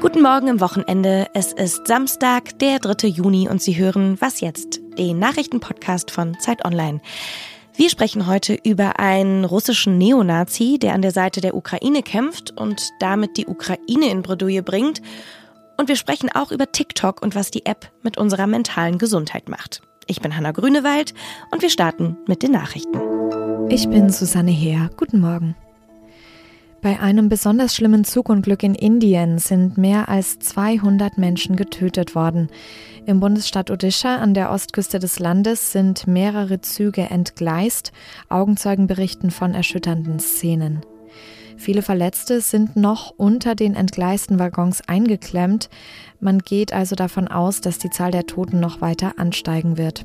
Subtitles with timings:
[0.00, 1.26] Guten Morgen im Wochenende.
[1.34, 3.08] Es ist Samstag, der 3.
[3.08, 4.80] Juni und Sie hören Was jetzt?
[4.96, 7.00] Den Nachrichtenpodcast von Zeit Online.
[7.74, 12.90] Wir sprechen heute über einen russischen Neonazi, der an der Seite der Ukraine kämpft und
[13.00, 15.02] damit die Ukraine in Bredouille bringt.
[15.78, 19.82] Und wir sprechen auch über TikTok und was die App mit unserer mentalen Gesundheit macht.
[20.06, 21.14] Ich bin Hanna Grünewald
[21.50, 23.11] und wir starten mit den Nachrichten.
[23.74, 24.90] Ich bin Susanne Heer.
[24.98, 25.54] Guten Morgen.
[26.82, 32.50] Bei einem besonders schlimmen Zugunglück in Indien sind mehr als 200 Menschen getötet worden.
[33.06, 37.92] Im Bundesstaat Odisha an der Ostküste des Landes sind mehrere Züge entgleist.
[38.28, 40.82] Augenzeugen berichten von erschütternden Szenen.
[41.56, 45.70] Viele Verletzte sind noch unter den entgleisten Waggons eingeklemmt.
[46.20, 50.04] Man geht also davon aus, dass die Zahl der Toten noch weiter ansteigen wird.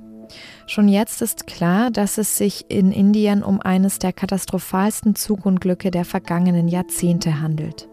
[0.65, 6.05] Schon jetzt ist klar, dass es sich in Indien um eines der katastrophalsten Zugunglücke der
[6.05, 7.87] vergangenen Jahrzehnte handelt.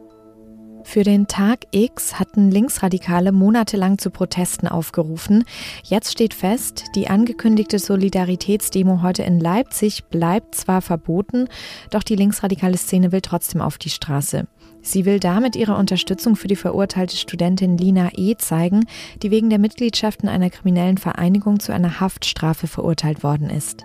[0.85, 5.45] Für den Tag X hatten Linksradikale monatelang zu Protesten aufgerufen.
[5.82, 11.49] Jetzt steht fest, die angekündigte Solidaritätsdemo heute in Leipzig bleibt zwar verboten,
[11.90, 14.46] doch die linksradikale Szene will trotzdem auf die Straße.
[14.85, 18.37] Sie will damit ihre Unterstützung für die verurteilte Studentin Lina E.
[18.37, 18.85] zeigen,
[19.23, 23.85] die wegen der Mitgliedschaft in einer kriminellen Vereinigung zu einer Haftstrafe verurteilt worden ist.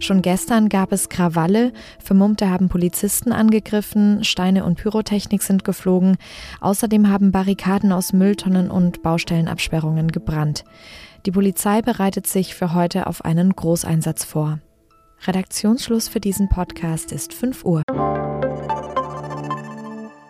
[0.00, 6.16] Schon gestern gab es Krawalle, Vermummte haben Polizisten angegriffen, Steine und Pyrotechnik sind geflogen,
[6.60, 10.64] außerdem haben Barrikaden aus Mülltonnen und Baustellenabsperrungen gebrannt.
[11.26, 14.58] Die Polizei bereitet sich für heute auf einen Großeinsatz vor.
[15.26, 17.82] Redaktionsschluss für diesen Podcast ist 5 Uhr.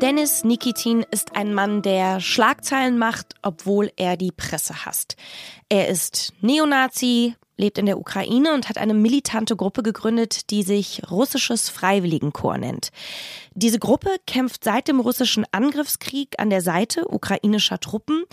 [0.00, 5.16] Dennis Nikitin ist ein Mann, der Schlagzeilen macht, obwohl er die Presse hasst.
[5.68, 11.02] Er ist Neonazi, lebt in der Ukraine und hat eine militante Gruppe gegründet, die sich
[11.10, 12.88] Russisches Freiwilligenkorps nennt.
[13.54, 18.24] Diese Gruppe kämpft seit dem russischen Angriffskrieg an der Seite ukrainischer Truppen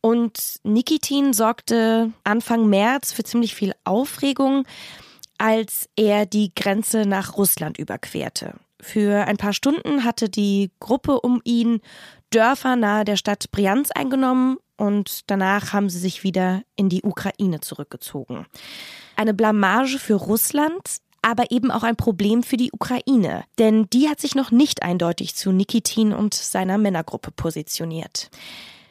[0.00, 4.64] und Nikitin sorgte Anfang März für ziemlich viel Aufregung,
[5.36, 8.54] als er die Grenze nach Russland überquerte.
[8.82, 11.80] Für ein paar Stunden hatte die Gruppe um ihn
[12.30, 17.60] Dörfer nahe der Stadt Briansk eingenommen und danach haben sie sich wieder in die Ukraine
[17.60, 18.46] zurückgezogen.
[19.14, 24.20] Eine Blamage für Russland, aber eben auch ein Problem für die Ukraine, denn die hat
[24.20, 28.30] sich noch nicht eindeutig zu Nikitin und seiner Männergruppe positioniert.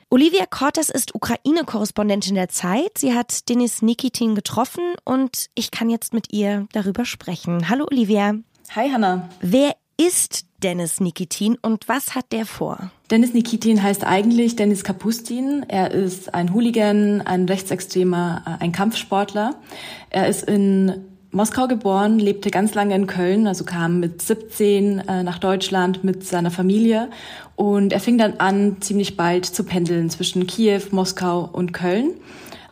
[0.09, 2.97] Olivia Cortes ist Ukraine-Korrespondentin der Zeit.
[2.97, 7.69] Sie hat Denis Nikitin getroffen und ich kann jetzt mit ihr darüber sprechen.
[7.69, 8.35] Hallo Olivia.
[8.75, 9.29] Hi Hanna.
[9.41, 9.75] Wer
[10.07, 12.89] ist Dennis Nikitin und was hat der vor?
[13.11, 15.63] Dennis Nikitin heißt eigentlich Dennis Kapustin.
[15.67, 19.55] Er ist ein Hooligan, ein Rechtsextremer, äh, ein Kampfsportler.
[20.09, 25.23] Er ist in Moskau geboren, lebte ganz lange in Köln, also kam mit 17 äh,
[25.23, 27.09] nach Deutschland mit seiner Familie
[27.55, 32.15] und er fing dann an, ziemlich bald zu pendeln zwischen Kiew, Moskau und Köln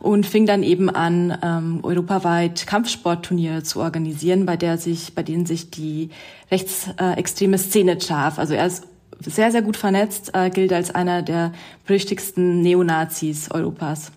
[0.00, 5.46] und fing dann eben an, ähm, europaweit Kampfsportturniere zu organisieren, bei der sich, bei denen
[5.46, 6.10] sich die
[6.50, 8.38] rechtsextreme Szene traf.
[8.38, 8.86] Also er ist
[9.20, 11.52] sehr, sehr gut vernetzt, äh, gilt als einer der
[11.86, 14.10] berüchtigsten Neonazis Europas.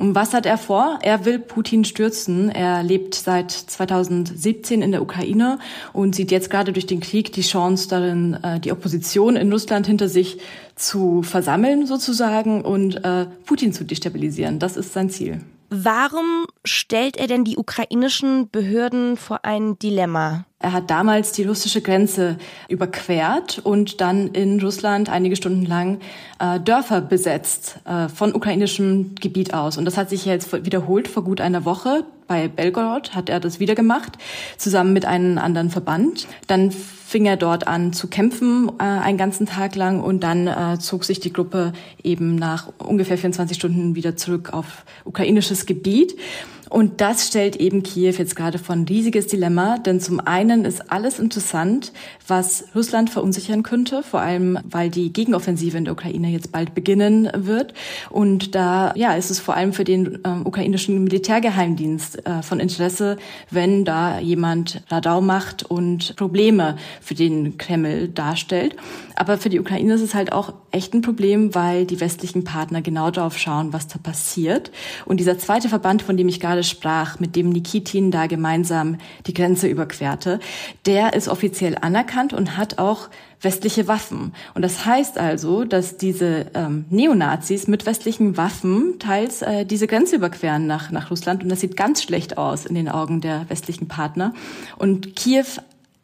[0.00, 0.98] Und was hat er vor?
[1.02, 2.48] Er will Putin stürzen.
[2.48, 5.58] Er lebt seit 2017 in der Ukraine
[5.92, 9.86] und sieht jetzt gerade durch den Krieg die Chance darin, äh, die Opposition in Russland
[9.86, 10.38] hinter sich
[10.74, 14.58] zu versammeln sozusagen und äh, Putin zu destabilisieren.
[14.58, 15.42] Das ist sein Ziel.
[15.68, 20.46] Warum stellt er denn die ukrainischen Behörden vor ein Dilemma?
[20.62, 22.36] Er hat damals die russische Grenze
[22.68, 26.00] überquert und dann in Russland einige Stunden lang
[26.38, 29.78] äh, Dörfer besetzt äh, von ukrainischem Gebiet aus.
[29.78, 32.04] Und das hat sich jetzt wiederholt vor gut einer Woche.
[32.28, 34.18] Bei Belgorod hat er das wieder gemacht,
[34.58, 36.28] zusammen mit einem anderen Verband.
[36.46, 40.00] Dann fing er dort an zu kämpfen, äh, einen ganzen Tag lang.
[40.00, 41.72] Und dann äh, zog sich die Gruppe
[42.02, 46.18] eben nach ungefähr 24 Stunden wieder zurück auf ukrainisches Gebiet.
[46.70, 50.90] Und das stellt eben Kiew jetzt gerade vor ein riesiges Dilemma, denn zum einen ist
[50.92, 51.92] alles interessant,
[52.28, 57.28] was Russland verunsichern könnte, vor allem weil die Gegenoffensive in der Ukraine jetzt bald beginnen
[57.34, 57.74] wird.
[58.08, 63.16] Und da ja, ist es vor allem für den äh, ukrainischen Militärgeheimdienst äh, von Interesse,
[63.50, 68.76] wenn da jemand Radau macht und Probleme für den Kreml darstellt.
[69.16, 72.80] Aber für die Ukraine ist es halt auch echt ein Problem, weil die westlichen Partner
[72.80, 74.70] genau darauf schauen, was da passiert.
[75.04, 79.34] Und dieser zweite Verband, von dem ich gerade sprach, mit dem Nikitin da gemeinsam die
[79.34, 80.40] Grenze überquerte,
[80.86, 83.08] der ist offiziell anerkannt und hat auch
[83.42, 84.34] westliche Waffen.
[84.54, 90.16] Und das heißt also, dass diese ähm, Neonazis mit westlichen Waffen teils äh, diese Grenze
[90.16, 91.42] überqueren nach, nach Russland.
[91.42, 94.34] Und das sieht ganz schlecht aus in den Augen der westlichen Partner.
[94.76, 95.46] Und Kiew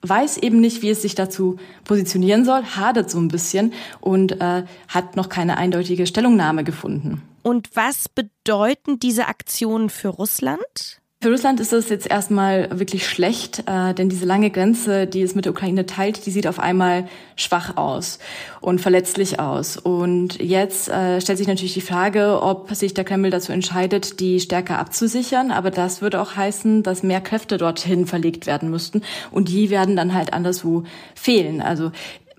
[0.09, 4.65] weiß eben nicht, wie es sich dazu positionieren soll, hadert so ein bisschen und äh,
[4.89, 7.23] hat noch keine eindeutige Stellungnahme gefunden.
[7.43, 11.01] Und was bedeuten diese Aktionen für Russland?
[11.23, 15.35] Für Russland ist es jetzt erstmal wirklich schlecht, äh, denn diese lange Grenze, die es
[15.35, 18.19] mit der Ukraine teilt, die sieht auf einmal schwach aus
[18.61, 19.79] und verletzlich aus.
[19.79, 24.41] Und jetzt äh, stellt sich natürlich die Frage, ob sich der Kreml dazu entscheidet, die
[24.41, 25.53] stärker abzusichern.
[25.53, 29.01] Aber das würde auch heißen, dass mehr Kräfte dorthin verlegt werden müssten.
[29.31, 30.85] Und die werden dann halt anderswo
[31.15, 31.63] fehlen.
[31.63, 31.93] Also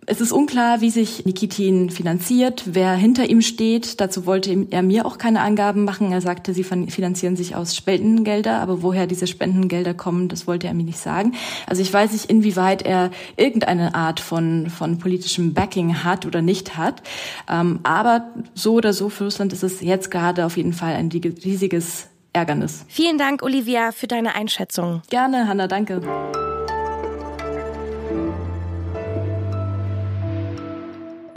[0.09, 4.00] es ist unklar, wie sich Nikitin finanziert, wer hinter ihm steht.
[4.00, 6.13] Dazu wollte er mir auch keine Angaben machen.
[6.13, 10.74] Er sagte, sie finanzieren sich aus Spendengelder, aber woher diese Spendengelder kommen, das wollte er
[10.74, 11.33] mir nicht sagen.
[11.65, 16.77] Also ich weiß nicht, inwieweit er irgendeine Art von, von politischem Backing hat oder nicht
[16.77, 17.03] hat.
[17.50, 21.10] Ähm, aber so oder so für Russland ist es jetzt gerade auf jeden Fall ein
[21.12, 22.86] riesiges Ärgernis.
[22.88, 25.01] Vielen Dank, Olivia, für deine Einschätzung.
[25.10, 26.01] Gerne, Hanna, danke.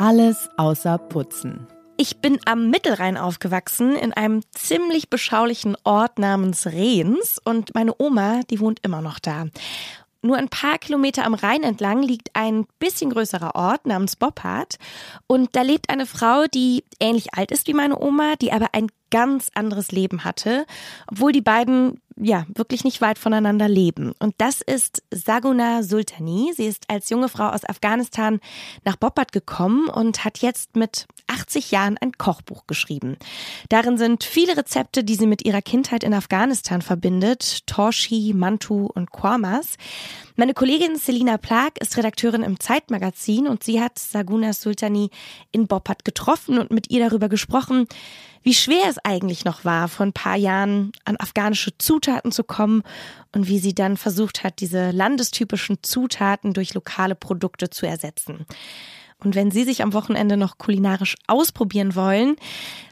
[0.00, 1.67] Alles außer Putzen.
[1.99, 8.41] Ich bin am Mittelrhein aufgewachsen, in einem ziemlich beschaulichen Ort namens Rehens und meine Oma,
[8.49, 9.49] die wohnt immer noch da.
[10.23, 14.79] Nur ein paar Kilometer am Rhein entlang liegt ein bisschen größerer Ort namens Boppard
[15.26, 18.87] und da lebt eine Frau, die ähnlich alt ist wie meine Oma, die aber ein
[19.11, 20.67] ganz anderes Leben hatte,
[21.11, 24.12] obwohl die beiden ja wirklich nicht weit voneinander leben.
[24.19, 26.53] Und das ist Saguna Sultani.
[26.55, 28.41] Sie ist als junge Frau aus Afghanistan
[28.85, 33.17] nach Boppard gekommen und hat jetzt mit 80 Jahren ein Kochbuch geschrieben.
[33.69, 37.67] Darin sind viele Rezepte, die sie mit ihrer Kindheit in Afghanistan verbindet.
[37.67, 39.77] Torshi, Mantu und Kormas.
[40.40, 45.10] Meine Kollegin Selina Plag ist Redakteurin im Zeitmagazin und sie hat Saguna Sultani
[45.52, 47.87] in Boppard getroffen und mit ihr darüber gesprochen,
[48.42, 52.84] wie schwer es eigentlich noch war, vor ein paar Jahren an afghanische Zutaten zu kommen
[53.34, 58.46] und wie sie dann versucht hat, diese landestypischen Zutaten durch lokale Produkte zu ersetzen.
[59.22, 62.37] Und wenn Sie sich am Wochenende noch kulinarisch ausprobieren wollen,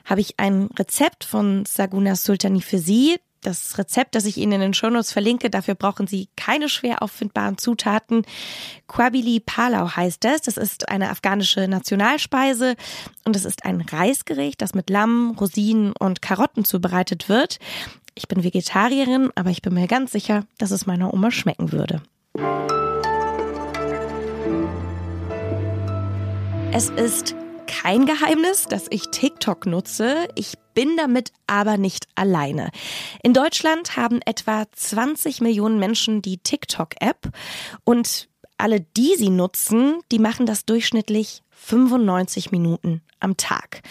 [0.04, 3.16] habe ich ein Rezept von Saguna Sultani für Sie.
[3.48, 7.56] Das Rezept, das ich Ihnen in den Shownotes verlinke, dafür brauchen Sie keine schwer auffindbaren
[7.56, 8.26] Zutaten.
[8.88, 10.42] Quabili Palau heißt es.
[10.42, 12.76] Das ist eine afghanische Nationalspeise
[13.24, 17.58] und es ist ein Reisgericht, das mit Lamm, Rosinen und Karotten zubereitet wird.
[18.14, 22.02] Ich bin Vegetarierin, aber ich bin mir ganz sicher, dass es meiner Oma schmecken würde.
[26.70, 27.34] Es ist
[27.66, 30.28] kein Geheimnis, dass ich TikTok nutze.
[30.34, 32.70] Ich bin damit aber nicht alleine.
[33.24, 37.32] In Deutschland haben etwa 20 Millionen Menschen die TikTok-App
[37.82, 38.28] und
[38.58, 43.82] alle, die sie nutzen, die machen das durchschnittlich 95 Minuten am Tag.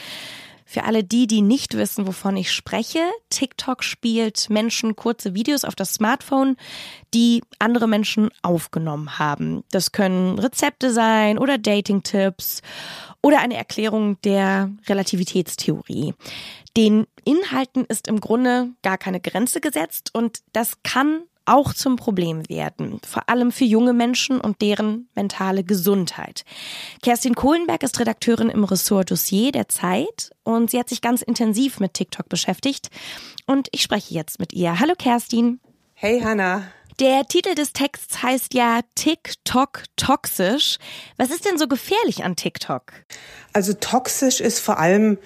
[0.69, 2.99] Für alle die, die nicht wissen, wovon ich spreche,
[3.29, 6.55] TikTok spielt Menschen kurze Videos auf das Smartphone,
[7.13, 9.63] die andere Menschen aufgenommen haben.
[9.71, 12.61] Das können Rezepte sein oder Dating-Tipps
[13.21, 16.13] oder eine Erklärung der Relativitätstheorie.
[16.77, 22.47] Den Inhalten ist im Grunde gar keine Grenze gesetzt und das kann auch zum Problem
[22.49, 26.43] werden, vor allem für junge Menschen und deren mentale Gesundheit.
[27.01, 31.79] Kerstin Kohlenberg ist Redakteurin im Ressort Dossier der Zeit und sie hat sich ganz intensiv
[31.79, 32.89] mit TikTok beschäftigt
[33.47, 34.79] und ich spreche jetzt mit ihr.
[34.79, 35.59] Hallo Kerstin.
[35.95, 36.61] Hey Hannah.
[36.99, 40.77] Der Titel des Texts heißt ja TikTok toxisch.
[41.17, 42.91] Was ist denn so gefährlich an TikTok?
[43.53, 45.17] Also toxisch ist vor allem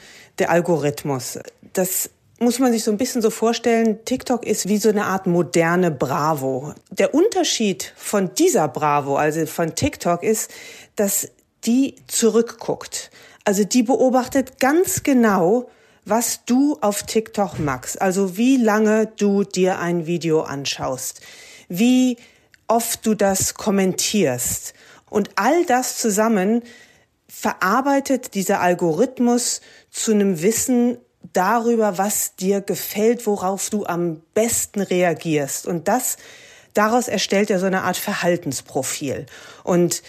[0.42, 1.40] der Algorithmus.
[1.74, 5.28] Das muss man sich so ein bisschen so vorstellen, TikTok ist wie so eine Art
[5.28, 6.74] moderne Bravo.
[6.90, 10.50] Der Unterschied von dieser Bravo, also von TikTok, ist,
[10.96, 11.30] dass
[11.64, 13.12] die zurückguckt.
[13.46, 15.70] Also die beobachtet ganz genau,
[16.06, 18.02] was du auf TikTok magst.
[18.02, 21.22] Also wie lange du dir ein Video anschaust,
[21.70, 22.18] wie
[22.68, 24.74] oft du das kommentierst.
[25.08, 26.64] Und all das zusammen
[27.32, 30.98] verarbeitet dieser Algorithmus zu einem Wissen,
[31.34, 35.68] darüber, was dir gefällt, worauf du am besten reagierst.
[35.68, 36.18] Und das,
[36.74, 39.26] daraus erstellt er so eine Art Verhaltensprofil.
[39.64, 40.04] Und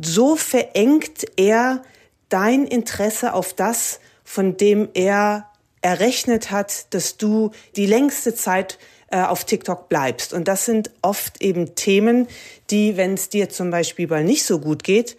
[0.00, 1.82] so verengt er
[2.28, 5.50] dein Interesse auf das, von dem er
[5.82, 8.78] errechnet hat, dass du die längste Zeit
[9.10, 10.32] äh, auf TikTok bleibst.
[10.32, 12.26] Und das sind oft eben Themen,
[12.70, 15.16] die, wenn es dir zum Beispiel mal nicht so gut geht,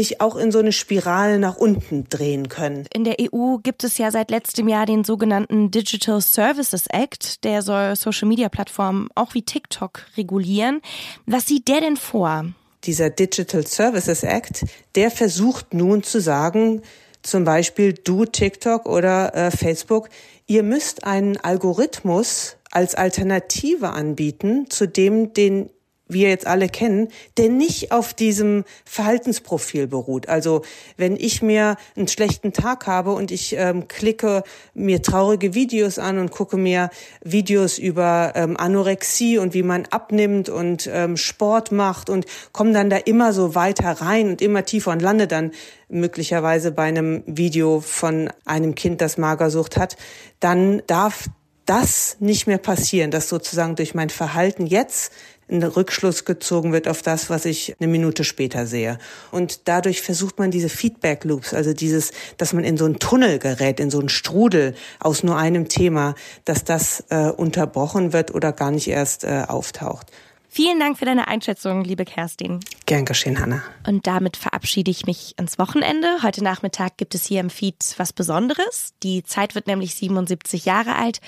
[0.00, 2.86] dich auch in so eine Spirale nach unten drehen können.
[2.92, 7.62] In der EU gibt es ja seit letztem Jahr den sogenannten Digital Services Act, der
[7.62, 10.80] soll Social Media Plattformen auch wie TikTok regulieren.
[11.26, 12.46] Was sieht der denn vor?
[12.84, 14.64] Dieser Digital Services Act,
[14.94, 16.80] der versucht nun zu sagen,
[17.22, 20.08] zum Beispiel du TikTok oder äh, Facebook,
[20.46, 25.68] ihr müsst einen Algorithmus als Alternative anbieten zu dem, den
[26.12, 30.28] wir jetzt alle kennen, der nicht auf diesem Verhaltensprofil beruht.
[30.28, 30.62] Also
[30.96, 34.42] wenn ich mir einen schlechten Tag habe und ich ähm, klicke
[34.74, 36.90] mir traurige Videos an und gucke mir
[37.22, 42.90] Videos über ähm, Anorexie und wie man abnimmt und ähm, Sport macht und komme dann
[42.90, 45.52] da immer so weiter rein und immer tiefer und lande dann
[45.88, 49.96] möglicherweise bei einem Video von einem Kind, das Magersucht hat,
[50.38, 51.28] dann darf
[51.66, 55.12] das nicht mehr passieren, dass sozusagen durch mein Verhalten jetzt
[55.50, 58.98] ein Rückschluss gezogen wird auf das, was ich eine Minute später sehe.
[59.30, 63.38] Und dadurch versucht man diese Feedback Loops, also dieses, dass man in so einen Tunnel
[63.38, 66.14] gerät, in so einen Strudel aus nur einem Thema,
[66.44, 70.06] dass das äh, unterbrochen wird oder gar nicht erst äh, auftaucht.
[70.52, 72.58] Vielen Dank für deine Einschätzung, liebe Kerstin.
[72.84, 73.62] Gern geschehen, Hanna.
[73.86, 76.24] Und damit verabschiede ich mich ins Wochenende.
[76.24, 78.92] Heute Nachmittag gibt es hier im Feed was Besonderes.
[79.04, 81.20] Die Zeit wird nämlich 77 Jahre alt.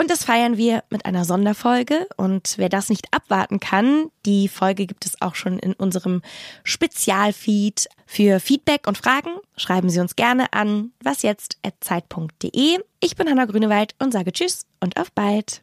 [0.00, 2.08] Und das feiern wir mit einer Sonderfolge.
[2.16, 6.22] Und wer das nicht abwarten kann, die Folge gibt es auch schon in unserem
[6.64, 7.86] Spezialfeed.
[8.06, 9.28] Für Feedback und Fragen
[9.58, 12.78] schreiben Sie uns gerne an wasjetzt.zeit.de.
[13.00, 15.60] Ich bin Hanna Grünewald und sage Tschüss und auf bald.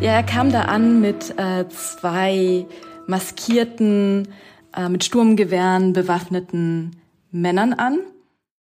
[0.00, 2.64] Ja, er kam da an mit äh, zwei
[3.06, 4.28] maskierten,
[4.74, 6.96] äh, mit Sturmgewehren bewaffneten
[7.30, 7.98] Männern an